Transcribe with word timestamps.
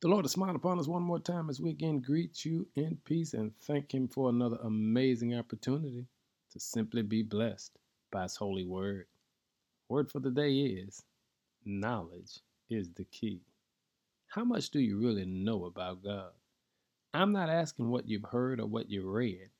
The 0.00 0.08
Lord 0.08 0.24
has 0.24 0.32
smiled 0.32 0.56
upon 0.56 0.78
us 0.78 0.88
one 0.88 1.02
more 1.02 1.18
time 1.18 1.50
as 1.50 1.60
we 1.60 1.68
again 1.68 2.00
greet 2.00 2.46
you 2.46 2.66
in 2.74 2.96
peace 3.04 3.34
and 3.34 3.54
thank 3.58 3.92
Him 3.92 4.08
for 4.08 4.30
another 4.30 4.56
amazing 4.62 5.34
opportunity 5.34 6.06
to 6.52 6.58
simply 6.58 7.02
be 7.02 7.22
blessed 7.22 7.76
by 8.10 8.22
His 8.22 8.36
holy 8.36 8.64
word. 8.64 9.08
Word 9.90 10.10
for 10.10 10.20
the 10.20 10.30
day 10.30 10.54
is 10.54 11.02
knowledge 11.66 12.40
is 12.70 12.88
the 12.94 13.04
key. 13.04 13.42
How 14.28 14.42
much 14.42 14.70
do 14.70 14.80
you 14.80 14.98
really 14.98 15.26
know 15.26 15.66
about 15.66 16.02
God? 16.02 16.32
I'm 17.12 17.32
not 17.32 17.50
asking 17.50 17.90
what 17.90 18.08
you've 18.08 18.24
heard 18.24 18.58
or 18.58 18.66
what 18.66 18.88
you 18.88 19.06
read. 19.06 19.50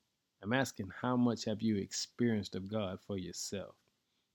I'm 0.41 0.53
asking 0.53 0.89
how 1.01 1.15
much 1.15 1.45
have 1.45 1.61
you 1.61 1.77
experienced 1.77 2.55
of 2.55 2.67
God 2.67 2.99
for 3.05 3.15
yourself? 3.15 3.75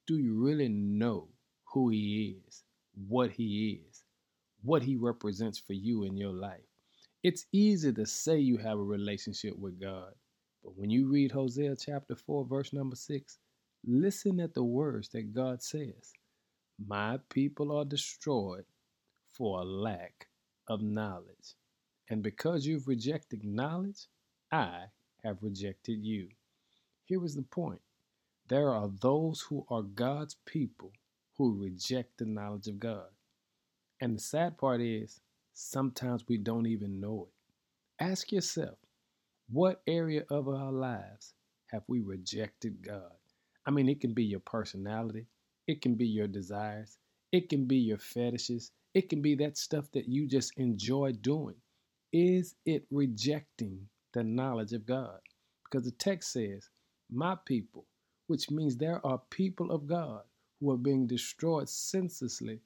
Do 0.07 0.18
you 0.18 0.34
really 0.34 0.68
know 0.68 1.27
who 1.64 1.88
He 1.88 2.38
is, 2.46 2.62
what 3.09 3.32
He 3.32 3.80
is? 3.88 4.04
What 4.67 4.83
he 4.83 4.96
represents 4.96 5.59
for 5.59 5.75
you 5.75 6.05
in 6.05 6.17
your 6.17 6.33
life. 6.33 6.66
It's 7.23 7.46
easy 7.53 7.93
to 7.93 8.06
say 8.06 8.38
you 8.38 8.59
have 8.59 8.79
a 8.79 8.84
relationship 8.84 9.56
with 9.59 9.80
God, 9.80 10.12
but 10.65 10.77
when 10.77 10.91
you 10.91 11.09
read 11.09 11.33
Hosea 11.33 11.77
chapter 11.77 12.16
4, 12.16 12.47
verse 12.47 12.73
number 12.73 12.97
6, 12.97 13.39
listen 13.87 14.41
at 14.41 14.55
the 14.55 14.65
words 14.65 15.09
that 15.11 15.33
God 15.34 15.62
says 15.62 16.12
My 16.84 17.19
people 17.30 17.77
are 17.77 17.84
destroyed 17.84 18.65
for 19.29 19.61
a 19.61 19.65
lack 19.65 20.27
of 20.69 20.83
knowledge. 20.83 21.55
And 22.11 22.23
because 22.23 22.67
you've 22.67 22.89
rejected 22.89 23.45
knowledge, 23.45 24.09
I 24.53 24.87
have 25.25 25.39
rejected 25.42 26.05
you. 26.05 26.28
Here 27.05 27.25
is 27.25 27.37
the 27.37 27.42
point 27.42 27.80
there 28.48 28.70
are 28.70 28.91
those 29.01 29.41
who 29.42 29.67
are 29.69 29.83
God's 29.83 30.37
people 30.47 30.92
who 31.37 31.61
reject 31.62 32.19
the 32.19 32.27
knowledge 32.27 32.69
of 32.69 32.78
God. 32.80 33.09
And 34.00 34.16
the 34.16 34.20
sad 34.20 34.59
part 34.59 34.80
is, 34.80 35.20
sometimes 35.55 36.24
we 36.28 36.36
don't 36.36 36.66
even 36.66 37.00
know 37.00 37.28
it. 37.28 38.05
Ask 38.05 38.30
yourself, 38.30 38.78
what 39.48 39.83
area 39.86 40.25
of 40.28 40.48
our 40.48 40.72
lives 40.72 41.34
have 41.66 41.83
we 41.88 42.00
rejected 42.00 42.83
God? 42.83 43.12
I 43.64 43.70
mean, 43.70 43.88
it 43.88 44.00
can 44.00 44.12
be 44.12 44.25
your 44.25 44.41
personality, 44.41 45.27
it 45.66 45.80
can 45.80 45.94
be 45.94 46.06
your 46.06 46.28
desires, 46.28 46.98
it 47.33 47.48
can 47.48 47.66
be 47.66 47.77
your 47.77 47.98
fetishes, 47.98 48.72
it 48.94 49.08
can 49.08 49.22
be 49.22 49.34
that 49.36 49.56
stuff 49.56 49.91
that 49.92 50.08
you 50.08 50.27
just 50.27 50.53
enjoy 50.58 51.12
doing. 51.12 51.56
Is 52.12 52.55
it 52.64 52.86
rejecting 52.91 53.88
the 54.12 54.25
knowledge 54.25 54.72
of 54.72 54.86
God? 54.86 55.20
Because 55.64 55.84
the 55.84 55.91
text 55.92 56.33
says, 56.33 56.69
My 57.10 57.36
people, 57.47 57.86
which 58.27 58.50
means 58.50 58.77
there 58.77 59.05
are 59.06 59.20
people 59.31 59.70
of 59.70 59.86
God 59.86 60.22
who 60.60 60.70
are 60.70 60.77
being 60.78 61.06
destroyed 61.06 61.69
senselessly. 61.69 62.60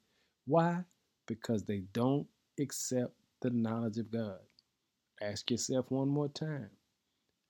Why? 0.45 0.83
Because 1.31 1.63
they 1.63 1.79
don't 1.93 2.27
accept 2.59 3.13
the 3.41 3.49
knowledge 3.51 3.97
of 3.97 4.11
God. 4.11 4.39
Ask 5.21 5.49
yourself 5.49 5.85
one 5.89 6.09
more 6.09 6.27
time 6.27 6.71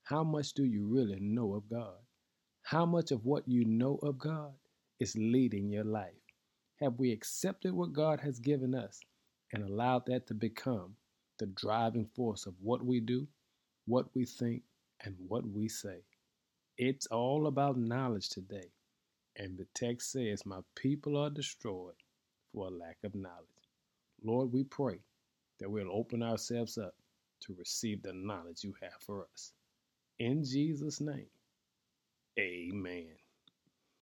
how 0.04 0.22
much 0.22 0.52
do 0.52 0.64
you 0.64 0.86
really 0.86 1.18
know 1.20 1.54
of 1.54 1.68
God? 1.68 1.98
How 2.62 2.86
much 2.86 3.10
of 3.10 3.24
what 3.24 3.48
you 3.48 3.64
know 3.64 3.98
of 4.04 4.18
God 4.18 4.52
is 5.00 5.16
leading 5.16 5.68
your 5.68 5.84
life? 5.84 6.14
Have 6.80 7.00
we 7.00 7.10
accepted 7.10 7.74
what 7.74 7.92
God 7.92 8.20
has 8.20 8.38
given 8.38 8.72
us 8.72 9.00
and 9.52 9.64
allowed 9.64 10.06
that 10.06 10.28
to 10.28 10.34
become 10.34 10.94
the 11.40 11.46
driving 11.46 12.06
force 12.14 12.46
of 12.46 12.54
what 12.62 12.84
we 12.84 13.00
do, 13.00 13.26
what 13.86 14.06
we 14.14 14.26
think, 14.26 14.62
and 15.04 15.16
what 15.26 15.44
we 15.48 15.68
say? 15.68 16.04
It's 16.78 17.06
all 17.08 17.48
about 17.48 17.78
knowledge 17.78 18.28
today. 18.28 18.70
And 19.36 19.58
the 19.58 19.66
text 19.74 20.12
says, 20.12 20.46
My 20.46 20.60
people 20.76 21.16
are 21.16 21.30
destroyed 21.30 21.96
for 22.52 22.68
a 22.68 22.70
lack 22.70 22.98
of 23.04 23.14
knowledge. 23.16 23.48
Lord, 24.24 24.52
we 24.52 24.64
pray 24.64 25.00
that 25.60 25.70
we'll 25.70 25.92
open 25.92 26.22
ourselves 26.22 26.78
up 26.78 26.94
to 27.42 27.54
receive 27.58 28.02
the 28.02 28.12
knowledge 28.14 28.64
you 28.64 28.74
have 28.82 29.00
for 29.06 29.26
us. 29.34 29.52
In 30.18 30.44
Jesus' 30.44 31.00
name, 31.00 31.30
amen. 32.38 33.16